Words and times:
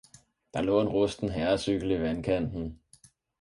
Der 0.55 0.61
lå 0.61 0.79
en 0.81 0.87
rusten 0.87 1.29
herrecykkel 1.29 1.91
i 1.91 2.01
vandkanten. 2.01 2.79